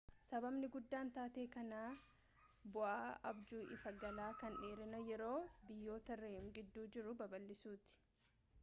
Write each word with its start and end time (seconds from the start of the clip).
sababni 0.27 0.67
guddaan 0.75 1.09
taatee 1.17 1.43
kanaa 1.55 1.83
bu'aa 2.77 3.11
abjuu 3.33 3.61
ifa 3.77 3.93
galaa 4.05 4.31
kan 4.41 4.59
dheerina 4.63 5.03
yeroo 5.11 5.37
biyyoota 5.69 6.21
rem 6.25 6.51
gidduu 6.59 6.89
jiruu 6.99 7.17
babal'isuuti 7.25 8.03